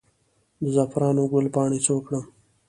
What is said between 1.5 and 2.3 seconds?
پاڼې څه وکړم؟